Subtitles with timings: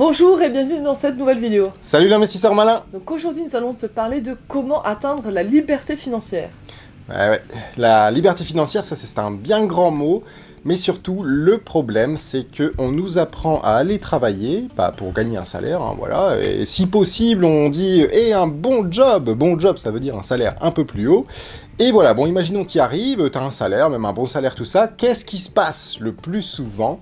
[0.00, 1.68] Bonjour et bienvenue dans cette nouvelle vidéo.
[1.78, 6.48] Salut l'investisseur malin Donc aujourd'hui nous allons te parler de comment atteindre la liberté financière.
[7.10, 7.42] ouais, ouais.
[7.76, 10.24] La liberté financière, ça c'est un bien grand mot,
[10.64, 15.36] mais surtout le problème c'est que on nous apprend à aller travailler, pas pour gagner
[15.36, 19.76] un salaire, hein, voilà, et si possible on dit et un bon job, bon job
[19.76, 21.26] ça veut dire un salaire un peu plus haut,
[21.78, 24.54] et voilà, bon imaginons tu y arrives, tu as un salaire, même un bon salaire
[24.54, 27.00] tout ça, qu'est-ce qui se passe le plus souvent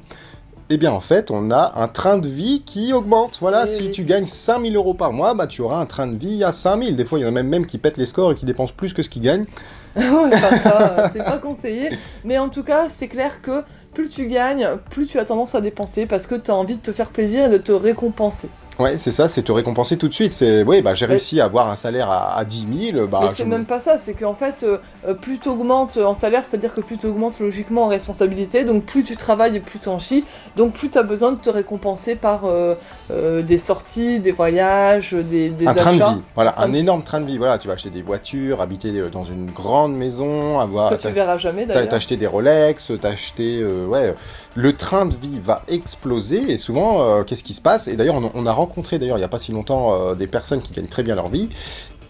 [0.71, 3.39] eh bien, en fait, on a un train de vie qui augmente.
[3.41, 3.91] Voilà, Oui, si oui.
[3.91, 6.97] tu gagnes 5000 euros par mois, bah, tu auras un train de vie à 5000.
[6.97, 8.75] Des fois, il y en a même, même qui pètent les scores et qui dépensent
[8.77, 9.45] plus que ce qu'ils gagnent.
[9.97, 11.89] ouais, pas ça, euh, c'est pas conseillé.
[12.25, 13.63] Mais en tout cas, c'est clair que
[13.95, 16.83] plus tu gagnes, plus tu as tendance à dépenser parce que tu as envie de
[16.83, 18.49] te faire plaisir et de te récompenser.
[18.79, 20.33] Ouais, c'est ça, c'est te récompenser tout de suite.
[20.33, 23.07] C'est, oui, bah, j'ai réussi à avoir un salaire à, à 10 000.
[23.09, 25.97] Bah, Mais c'est me- même pas ça, c'est qu'en fait, euh, euh, plus tu augmentes
[25.97, 29.61] en salaire, c'est-à-dire que plus tu augmentes logiquement en responsabilité, donc plus tu travailles et
[29.61, 30.25] plus tu en chies,
[30.57, 32.75] donc plus tu as besoin de te récompenser par euh,
[33.11, 37.03] euh, des sorties, des voyages, des, des un train de vie, voilà, un de- énorme
[37.03, 37.37] train de vie.
[37.37, 40.91] Voilà, tu vas acheter des voitures, habiter dans une grande maison, avoir.
[40.97, 41.89] que tu verras jamais d'ailleurs.
[41.89, 43.65] t'as acheté des Rolex, t'as acheté...
[43.65, 44.15] ouais,
[44.55, 47.89] le train de vie va exploser, et souvent, qu'est-ce qui se passe?
[47.89, 48.68] Et d'ailleurs, on, on a rencontré,
[48.99, 51.29] d'ailleurs, il n'y a pas si longtemps, euh, des personnes qui gagnent très bien leur
[51.29, 51.49] vie,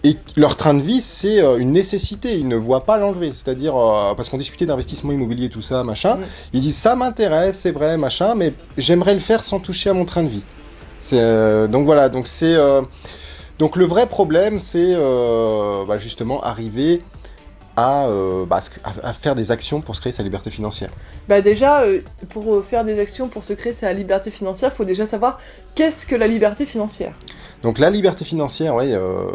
[0.05, 3.33] et leur train de vie, c'est euh, une nécessité, ils ne voient pas l'enlever.
[3.33, 6.19] C'est-à-dire, euh, parce qu'on discutait d'investissement immobilier, tout ça, machin,
[6.53, 10.05] ils disent, ça m'intéresse, c'est vrai, machin, mais j'aimerais le faire sans toucher à mon
[10.05, 10.42] train de vie.
[11.01, 12.55] C'est, euh, donc voilà, donc c'est...
[12.55, 12.83] euh,
[13.59, 17.03] donc le vrai problème, c'est bah, justement arriver
[17.78, 18.58] à, euh, bah,
[19.04, 20.90] à- faire des actions pour se créer sa liberté financière.
[21.28, 24.76] Bah déjà, euh, pour euh, faire des actions, pour se créer sa liberté financière, il
[24.76, 25.38] faut déjà savoir
[25.76, 27.14] qu'est-ce que la liberté financière.
[27.62, 29.26] Donc la liberté financière, oui, euh,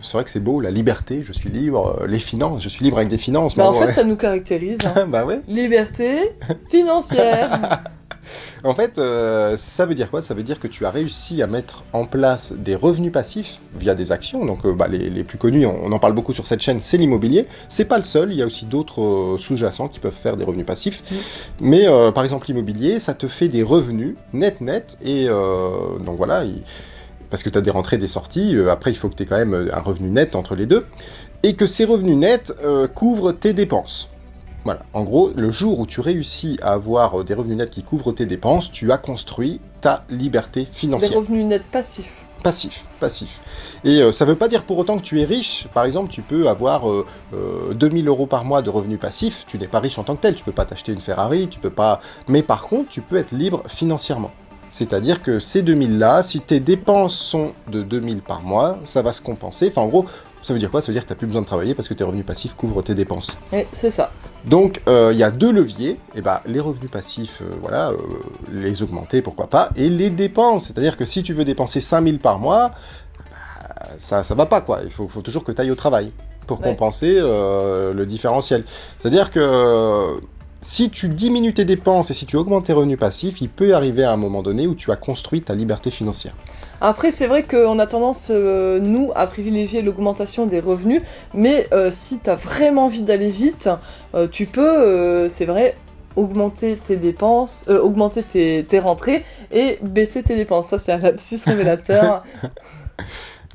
[0.00, 2.96] c'est vrai que c'est beau, la liberté, je suis libre, les finances, je suis libre
[2.96, 3.54] avec des finances.
[3.54, 3.92] Bah mais en fait, ouais.
[3.92, 4.78] ça nous caractérise.
[4.84, 5.06] hein.
[5.08, 5.40] bah ouais.
[5.46, 6.32] Liberté
[6.70, 7.82] financière.
[8.64, 10.22] En fait, euh, ça veut dire quoi?
[10.22, 13.94] Ça veut dire que tu as réussi à mettre en place des revenus passifs via
[13.94, 14.44] des actions.
[14.44, 16.80] Donc, euh, bah, les, les plus connus, on, on en parle beaucoup sur cette chaîne,
[16.80, 17.46] c'est l'immobilier.
[17.68, 18.32] C'est pas le seul.
[18.32, 21.02] Il y a aussi d'autres euh, sous-jacents qui peuvent faire des revenus passifs.
[21.10, 21.14] Mm.
[21.60, 24.98] Mais par exemple, l'immobilier, ça te fait des revenus net net.
[25.04, 26.44] Et donc voilà.
[26.44, 26.62] il-
[27.30, 28.56] Parce que tu as des rentrées, des sorties.
[28.70, 30.86] après, il faut que tu aies quand même un revenu net entre les deux.
[31.42, 32.52] Et que ces revenus nets
[32.94, 34.08] couvrent tes dépenses.
[34.64, 37.82] Voilà, en gros, le jour où tu réussis à avoir euh, des revenus nets qui
[37.82, 41.12] couvrent tes dépenses, tu as construit ta liberté des financière.
[41.16, 42.12] revenus nets passifs.
[42.42, 43.40] Passif, passif.
[43.84, 45.66] Et euh, ça veut pas dire pour autant que tu es riche.
[45.74, 49.44] Par exemple, tu peux avoir euh, euh, 2000 euros par mois de revenus passifs.
[49.46, 50.34] Tu n'es pas riche en tant que tel.
[50.34, 52.00] Tu peux pas t'acheter une Ferrari, tu peux pas.
[52.28, 54.30] Mais par contre, tu peux être libre financièrement.
[54.70, 59.12] C'est-à-dire que ces 2000 là, si tes dépenses sont de 2000 par mois, ça va
[59.12, 59.68] se compenser.
[59.70, 60.06] Enfin, en gros,
[60.42, 60.80] ça veut dire quoi?
[60.80, 62.54] Ça veut dire que tu n'as plus besoin de travailler parce que tes revenus passifs
[62.54, 63.28] couvrent tes dépenses.
[63.52, 64.10] Et c'est ça.
[64.46, 67.96] Donc euh, il y a deux leviers, et ben, les revenus passifs, euh, voilà, euh,
[68.52, 72.38] les augmenter, pourquoi pas, et les dépenses, c'est-à-dire que si tu veux dépenser 5000 par
[72.38, 72.70] mois,
[73.30, 76.10] bah, ça ça va pas quoi, il faut, faut toujours que tu ailles au travail
[76.46, 76.64] pour Ouais.
[76.70, 78.64] compenser le différentiel.
[78.98, 80.18] C'est-à-dire que
[80.62, 84.02] si tu diminues tes dépenses et si tu augmentes tes revenus passifs, il peut arriver
[84.04, 86.34] à un moment donné où tu as construit ta liberté financière.
[86.80, 91.02] Après, c'est vrai qu'on a tendance, euh, nous, à privilégier l'augmentation des revenus,
[91.34, 93.68] mais euh, si tu as vraiment envie d'aller vite,
[94.14, 95.76] euh, tu peux, euh, c'est vrai,
[96.16, 100.68] augmenter tes dépenses, euh, augmenter tes, tes rentrées et baisser tes dépenses.
[100.68, 102.24] Ça, c'est un lapsus révélateur.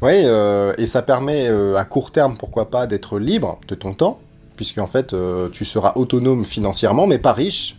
[0.02, 3.94] Oui, euh, et ça permet euh, à court terme, pourquoi pas, d'être libre de ton
[3.94, 4.20] temps,
[4.58, 7.78] puisque en fait, euh, tu seras autonome financièrement, mais pas riche.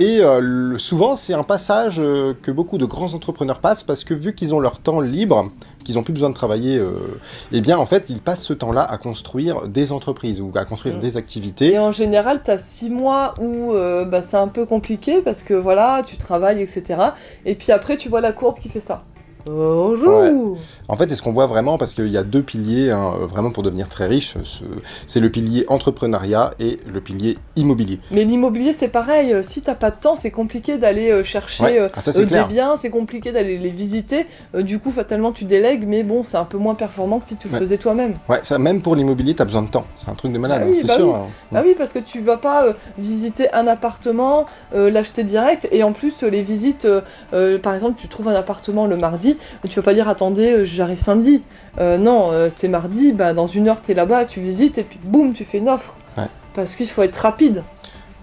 [0.00, 4.14] Et euh, souvent, c'est un passage euh, que beaucoup de grands entrepreneurs passent, parce que
[4.14, 5.50] vu qu'ils ont leur temps libre,
[5.84, 7.20] qu'ils n'ont plus besoin de travailler, euh,
[7.52, 10.96] eh bien, en fait, ils passent ce temps-là à construire des entreprises ou à construire
[10.96, 11.00] Mm.
[11.00, 11.74] des activités.
[11.74, 15.52] Et en général, tu as six mois où bah, c'est un peu compliqué parce que
[15.52, 17.10] voilà, tu travailles, etc.
[17.44, 19.04] Et puis après, tu vois la courbe qui fait ça.
[19.46, 20.58] Bonjour
[20.88, 23.26] En fait, c'est ce qu'on voit vraiment parce qu'il y a deux piliers, hein, euh,
[23.26, 24.34] vraiment pour devenir très riche.
[24.44, 24.64] ce-
[25.06, 28.00] C'est le pilier entrepreneuriat et le pilier immobilier.
[28.10, 29.32] Mais l'immobilier, c'est pareil.
[29.32, 31.78] euh, Si t'as pas de temps, c'est compliqué d'aller euh, chercher Ouais.
[31.80, 34.26] euh, Ah, ça, euh, des biens, c'est compliqué d'aller les visiter.
[34.54, 37.36] Euh, du coup, fatalement, tu délègues, mais bon, c'est un peu moins performant que si
[37.36, 37.60] tu le Ouais.
[37.60, 38.14] faisais toi-même.
[38.28, 39.86] Ouais, ça, même pour l'immobilier, tu as besoin de temps.
[39.98, 41.06] C'est un truc de malade, Bah hein, c'est bah sûr.
[41.08, 41.14] oui.
[41.14, 41.26] hein.
[41.54, 45.82] Ah oui, parce que tu vas pas euh, visiter un appartement, euh, l'acheter direct, et
[45.82, 47.00] en plus, euh, les visites, euh,
[47.32, 49.29] euh, par exemple, tu trouves un appartement le mardi,
[49.68, 51.42] tu vas pas dire attendez, euh, j'arrive samedi.
[51.78, 54.98] Euh, non, euh, c'est mardi, bah, dans une heure, t'es là-bas, tu visites, et puis
[55.02, 55.94] boum, tu fais une offre.
[56.16, 56.24] Ouais.
[56.54, 57.62] Parce qu'il faut être rapide.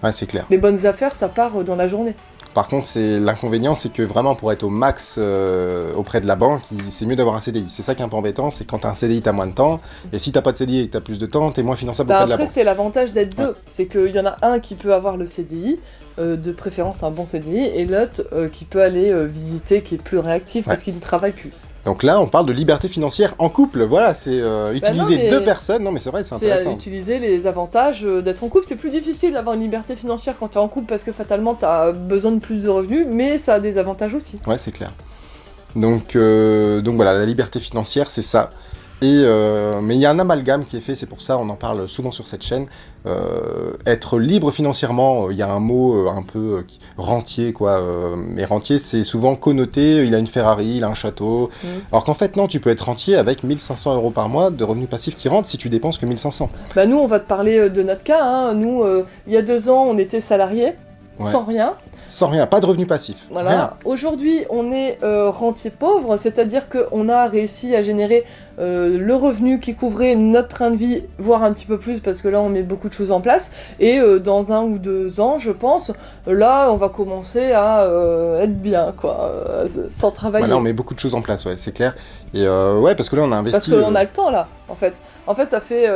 [0.04, 0.45] Ouais, c'est clair.
[0.50, 2.13] Les bonnes affaires, ça part dans la journée.
[2.57, 6.36] Par contre, c'est l'inconvénient, c'est que vraiment pour être au max euh, auprès de la
[6.36, 7.68] banque, c'est mieux d'avoir un CDI.
[7.69, 9.51] C'est ça qui est un peu embêtant, c'est quand t'as un CDI, t'as moins de
[9.51, 9.80] temps,
[10.12, 12.09] et si t'as pas de CDI et que t'as plus de temps, t'es moins finançable
[12.09, 12.54] Bah auprès de la après, banque.
[12.56, 13.56] c'est l'avantage d'être deux.
[13.68, 15.77] C'est qu'il y en a un qui peut avoir le CDI,
[16.18, 20.01] euh, de préférence un bon CDI, et l'autre euh, qui peut aller visiter, qui est
[20.01, 21.53] plus réactif parce qu'il ne travaille plus.
[21.88, 23.84] Donc là, on parle de liberté financière en couple.
[23.86, 25.84] Voilà, c'est euh, Bah non, utiliser deux personnes.
[25.84, 26.74] Non, mais c'est vrai, c'est C'est à intéressant.
[26.75, 28.66] utiliser les avantages euh, d'être en couple.
[28.68, 31.56] C'est plus difficile d'avoir une liberté financière quand tu es en couple parce que fatalement
[31.56, 34.38] tu as besoin de plus de revenus, mais ça a des avantages aussi.
[34.45, 34.92] Ouais, c'est clair.
[35.78, 38.50] Donc, euh, donc voilà, la liberté financière, c'est ça.
[39.03, 41.47] Et euh, mais il y a un amalgame qui est fait, c'est pour ça on
[41.49, 42.65] en parle souvent sur cette chaîne.
[43.05, 47.79] Euh, être libre financièrement, euh, il y a un mot un peu qui- rentier quoi.
[48.17, 50.03] mais rentier, c'est souvent connoté.
[50.05, 51.51] Il a une Ferrari, il a un château.
[51.63, 51.69] Mhm.
[51.91, 54.89] Alors qu'en fait non, tu peux être rentier avec 1500 euros par mois de revenus
[54.89, 56.50] passifs qui rentrent si tu dépenses que 1500.
[56.75, 58.23] Bah nous, on va te parler de notre cas.
[58.23, 58.53] hein.
[58.55, 58.83] Nous,
[59.27, 60.73] il y a deux ans, on était salariés,
[61.19, 61.31] Ouais.
[61.31, 61.75] sans rien.
[62.07, 63.18] Sans rien, pas de revenus passifs.
[63.30, 63.42] Rien.
[63.44, 63.77] Voilà.
[63.86, 68.24] Aujourd'hui, on est euh, rentier pauvre, c'est-à-dire qu'on a réussi à générer
[68.59, 72.21] euh, le revenu qui couvrait notre train de vie, voire un petit peu plus, parce
[72.21, 73.51] que là, on met beaucoup de choses en place.
[73.80, 75.92] Et euh, dans un ou deux ans, je pense,
[76.25, 77.88] là, on va commencer à
[78.42, 79.31] être bien, quoi,
[79.89, 80.45] sans travailler.
[80.45, 81.95] Voilà, on met beaucoup de choses en place, ouais, c'est clair.
[82.33, 83.71] Et ouais, parce que là on a investi.
[83.71, 84.94] Parce qu'on a le temps là, en fait.
[85.27, 85.88] En fait, ça fait,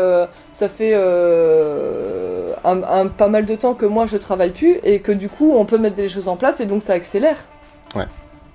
[0.54, 0.94] ça fait
[2.62, 5.78] pas mal de temps que moi je travaille plus et que du coup on peut
[5.78, 7.38] mettre des choses en place et donc ça accélère.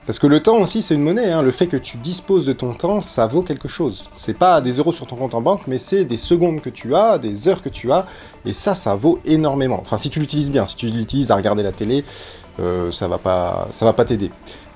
[0.06, 1.32] Parce que le temps aussi, c'est une monnaie.
[1.32, 1.42] hein.
[1.42, 4.08] Le fait que tu disposes de ton temps, ça vaut quelque chose.
[4.14, 6.94] C'est pas des euros sur ton compte en banque, mais c'est des secondes que tu
[6.94, 8.06] as, des heures que tu as.
[8.44, 9.80] Et ça, ça vaut énormément.
[9.82, 12.04] Enfin, si tu l'utilises bien, si tu l'utilises à regarder la télé,
[12.60, 14.30] euh, ça va pas, ça va pas t'aider.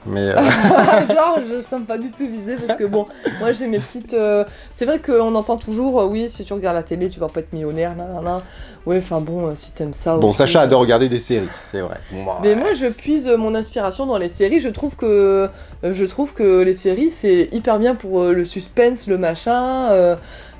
[0.06, 0.36] Mais euh,
[1.14, 3.06] Genre, je sens pas du tout visé parce que bon,
[3.38, 4.14] moi j'ai mes petites.
[4.14, 7.28] euh, C'est vrai qu'on entend toujours, euh, oui, si tu regardes la télé, tu vas
[7.28, 8.42] pas être millionnaire, nanana.
[8.86, 11.80] Ouais, enfin bon, euh, si t'aimes ça bon, aussi, Sacha adore regarder des séries, c'est
[11.80, 11.96] vrai.
[12.12, 14.60] Bah, Mais moi, je puise euh, mon inspiration dans les séries.
[14.60, 15.48] Je trouve que,
[15.84, 19.90] euh, je trouve que les séries, c'est hyper bien pour euh, le suspense, le machin.
[19.90, 20.16] euh,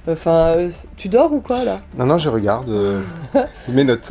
[0.08, 0.56] Enfin,
[0.96, 1.81] tu dors ou quoi là?
[1.96, 3.00] Non, non, je regarde euh,
[3.69, 4.10] mes notes.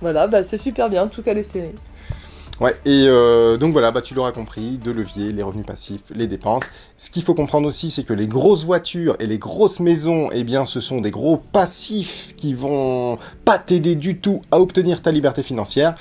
[0.00, 1.74] Voilà, bah c'est super bien, en tout cas les séries.
[2.60, 6.26] Ouais, et euh, donc voilà, bah, tu l'auras compris, deux leviers, les revenus passifs, les
[6.26, 6.64] dépenses.
[6.96, 10.44] Ce qu'il faut comprendre aussi, c'est que les grosses voitures et les grosses maisons, eh
[10.44, 15.10] bien, ce sont des gros passifs qui vont pas t'aider du tout à obtenir ta
[15.10, 15.96] liberté financière.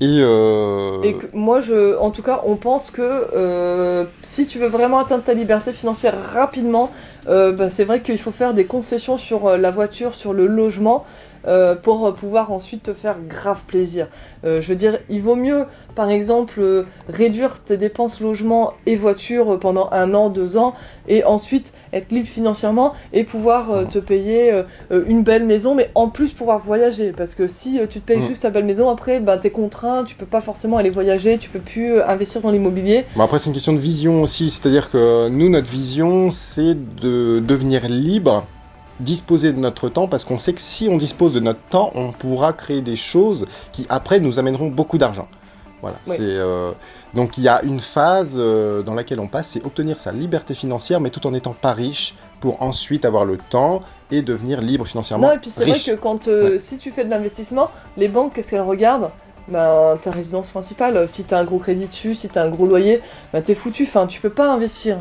[0.00, 1.02] Et, euh,
[1.34, 1.60] moi,
[2.00, 6.14] en tout cas, on pense que euh, si tu veux vraiment atteindre ta liberté financière
[6.32, 6.90] rapidement,
[7.26, 11.04] bah, c'est vrai qu'il faut faire des concessions sur la voiture, sur le logement,
[11.46, 14.08] euh, pour pouvoir ensuite te faire grave plaisir.
[14.44, 15.64] Euh, je veux dire, il vaut mieux,
[15.94, 20.74] par exemple, euh, réduire tes dépenses logement et voiture pendant un an, deux ans,
[21.08, 26.32] et ensuite être libre financièrement et pouvoir te payer une belle maison, mais en plus
[26.32, 27.12] pouvoir voyager.
[27.12, 28.26] Parce que si tu te payes Mm.
[28.28, 31.48] juste ta belle maison, après, ben, t'es contraint, tu peux pas forcément aller voyager, tu
[31.50, 33.04] peux plus investir dans l'immobilier.
[33.16, 34.50] Bon, après, c'est une question de vision aussi.
[34.50, 38.44] C'est-à-dire que nous, notre vision, c'est de devenir libre,
[39.00, 42.12] disposer de notre temps, parce qu'on sait que si on dispose de notre temps, on
[42.12, 45.28] pourra créer des choses qui, après, nous amèneront beaucoup d'argent.
[45.80, 45.96] Voilà.
[46.06, 46.16] Oui.
[46.16, 46.72] C'est, euh,
[47.14, 50.54] Donc, il y a une phase euh, dans laquelle on passe, c'est obtenir sa liberté
[50.54, 54.86] financière, mais tout en n'étant pas riche, pour ensuite avoir le temps et devenir libre
[54.86, 55.28] financièrement.
[55.28, 58.34] Non, et puis c'est vrai que quand euh, si tu fais de l'investissement, les banques,
[58.34, 59.10] qu'est-ce qu'elles regardent?
[59.48, 63.00] Ben, ta résidence principale, si t'as un gros crédit dessus, si t'as un gros loyer,
[63.32, 64.98] ben, t'es foutu, enfin, tu peux pas investir.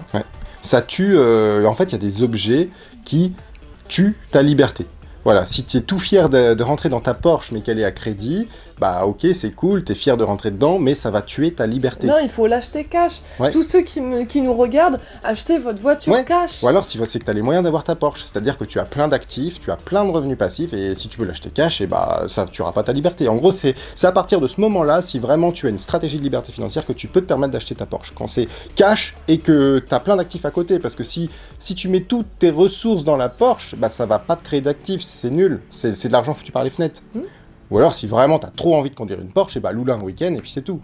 [0.62, 1.18] ça tue.
[1.20, 2.70] en fait, il y a des objets
[3.06, 3.34] qui
[3.90, 4.86] tuent ta liberté.
[5.26, 7.92] Voilà, si tu es tout fier de rentrer dans ta Porsche mais qu'elle est à
[7.92, 8.48] crédit,
[8.80, 11.68] bah ok, c'est cool, tu es fier de rentrer dedans, mais ça va tuer ta
[11.68, 12.08] liberté.
[12.08, 13.22] Non, il faut l'acheter cash.
[13.40, 13.52] Ouais.
[13.52, 16.24] Tous ceux qui, me- qui nous regardent, achetez votre voiture Ouais.
[16.26, 16.64] cash.
[16.64, 18.80] Ou alors, si c'est que tu as les moyens d'avoir ta Porsche, c'est-à-dire que tu
[18.80, 21.82] as plein d'actifs, tu as plein de revenus passifs, et si tu peux l'acheter cash,
[21.82, 23.28] et bah ça tu pas ta liberté.
[23.28, 26.24] En gros, c'est à partir de ce moment-là, si vraiment tu as une stratégie de
[26.24, 28.14] liberté financière, que tu peux te permettre d'acheter ta Porsche.
[28.16, 31.76] Quand c'est cash et que tu as plein d'actifs à côté, parce que si, si
[31.76, 35.02] tu mets toutes tes ressources dans la Porsche, bah ça va pas te créer d'actifs,
[35.02, 37.02] c'est nul, c'est de l'argent foutu par les fenêtres.
[37.16, 37.24] Mhm.
[37.72, 39.96] Ou alors, si vraiment tu as trop envie de conduire une Porsche, et bah loue-la
[39.96, 40.82] un week-end, et puis c'est tout.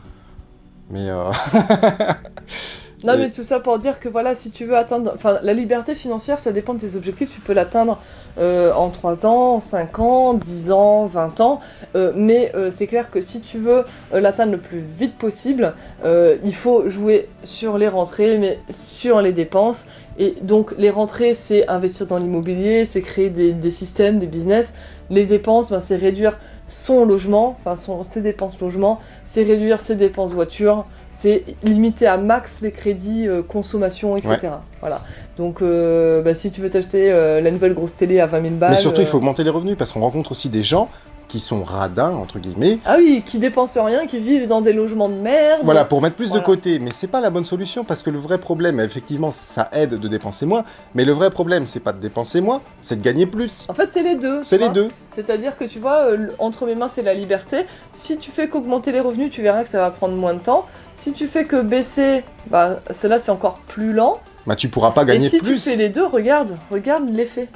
[0.89, 1.31] Mais euh,
[3.03, 5.11] Non, Et- mais tout ça pour dire que voilà, si tu veux atteindre.
[5.13, 7.29] Enfin, la liberté financière, ça dépend de tes objectifs.
[7.29, 7.99] Tu peux l'atteindre
[8.39, 11.59] euh, en 3 ans, en 5 ans, 10 ans, 20 ans.
[11.95, 15.73] Euh, mais euh, c'est clair que si tu veux l'atteindre le plus vite possible,
[16.03, 19.85] il faut jouer sur les rentrées, mais sur les dépenses.
[20.17, 24.71] Et donc, les rentrées, c'est investir dans l'immobilier, c'est créer des, des systèmes, des business.
[25.09, 26.37] Les dépenses, ben, c'est réduire
[26.67, 32.17] son logement, enfin son, ses dépenses logement, c'est réduire ses dépenses voiture, c'est limiter à
[32.17, 34.39] max les crédits euh, consommation, etc.
[34.81, 35.01] Voilà.
[35.37, 38.55] Donc, euh, bah, si tu veux t'acheter euh, la nouvelle grosse télé à 20 000
[38.55, 38.71] balles.
[38.71, 40.89] Mais surtout, il faut augmenter les revenus parce qu'on rencontre aussi des gens
[41.27, 42.79] qui sont radins, entre guillemets.
[42.85, 45.61] Ah oui, qui dépensent rien, qui vivent dans des logements de merde.
[45.63, 46.41] Voilà, pour mettre plus Voilà.
[46.41, 46.79] de côté.
[46.79, 50.07] Mais c'est pas la bonne solution parce que le vrai problème, effectivement, ça aide de
[50.07, 50.63] dépenser moins.
[50.93, 53.65] Mais le vrai problème, c'est pas de dépenser moins, c'est de gagner plus.
[53.69, 54.41] En fait, c'est les deux.
[54.43, 54.89] C'est les deux.
[55.15, 57.65] C'est-à-dire que tu vois, euh, entre mes mains, c'est la liberté.
[57.93, 60.65] Si tu fais qu'augmenter les revenus, tu verras que ça va prendre moins de temps.
[60.97, 64.17] Si tu fais que baisser, bah, celle-là, c'est encore plus lent.
[64.47, 65.55] Bah, tu pourras pas gagner Et si plus.
[65.55, 67.49] tu fais les deux, regarde, regarde l'effet.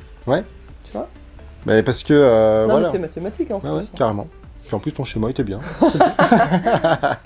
[1.66, 2.14] Mais parce que.
[2.14, 2.88] euh, non, voilà.
[2.88, 3.98] mais c'est mathématique en Ouais, ouais, plus.
[3.98, 4.28] carrément.
[4.66, 5.60] Puis en plus, ton schéma était bien.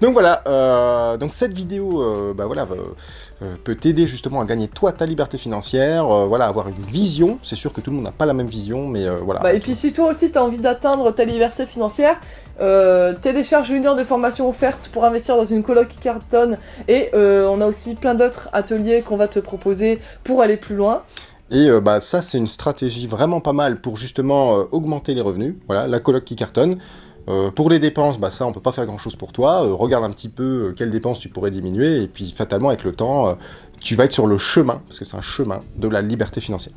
[0.00, 2.66] donc voilà, euh, donc cette vidéo, euh, bah voilà,
[3.42, 7.40] euh, peut t'aider justement à gagner toi ta liberté financière, voilà, avoir une vision.
[7.42, 9.40] C'est sûr que tout le monde n'a pas la même vision, mais voilà.
[9.40, 12.20] Bah, et puis si toi aussi tu as envie d'atteindre ta liberté financière,
[13.20, 17.60] télécharge une heure de formation offerte pour investir dans une coloc qui cartonne et on
[17.60, 21.02] a aussi plein d'autres ateliers qu'on va te proposer pour aller plus loin.
[21.50, 25.20] Et euh, bah ça, c'est une stratégie vraiment pas mal pour justement euh, augmenter les
[25.20, 25.54] revenus.
[25.66, 26.78] Voilà, la coloc qui cartonne.
[27.28, 29.60] Euh, pour les dépenses, bah ça, on peut pas faire grand chose pour toi.
[29.60, 33.38] Regarde un petit peu quelles dépenses tu pourrais diminuer, et puis fatalement, avec le temps,
[33.80, 36.74] tu vas être sur le chemin, parce que c'est un chemin de la liberté financière.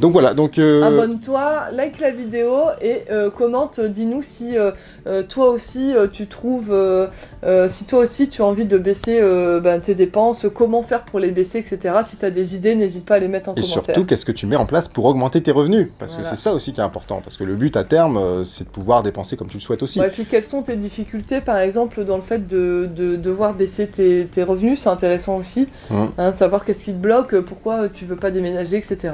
[0.00, 0.58] Donc voilà, donc.
[0.58, 4.72] euh, Abonne-toi, like la vidéo et euh, commente, dis-nous si euh,
[5.06, 7.06] euh, toi aussi euh, tu trouves, euh,
[7.44, 11.04] euh, si toi aussi tu as envie de baisser euh, ben, tes dépenses, comment faire
[11.04, 11.94] pour les baisser, etc.
[12.04, 13.84] Si tu as des idées, n'hésite pas à les mettre en Et commentaire.
[13.84, 15.88] surtout, qu'est-ce que tu mets en place pour augmenter tes revenus?
[16.00, 16.28] Parce Voilà.
[16.30, 17.20] que c'est ça aussi qui est important.
[17.22, 19.82] Parce que le but à terme, euh, c'est de pouvoir dépenser comme tu le souhaites
[19.84, 20.00] aussi.
[20.00, 23.54] Ouais, et puis quelles sont tes difficultés, par exemple, dans le fait de, de devoir
[23.54, 24.80] baisser tes, tes revenus?
[24.80, 26.08] C'est intéressant aussi, Mhm.
[26.18, 29.12] hein, de savoir qu'est-ce qui te bloque, pourquoi tu veux pas déménager, etc.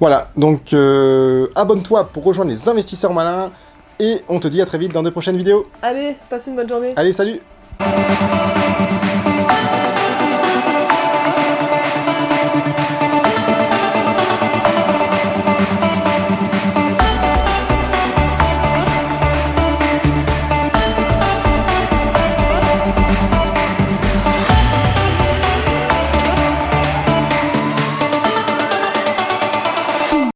[0.00, 3.50] Voilà, donc euh, abonne-toi pour rejoindre les investisseurs malins.
[4.00, 5.66] Et on te dit à très vite dans de prochaines vidéos.
[5.82, 7.40] Allez, passe une bonne journée Allez, salut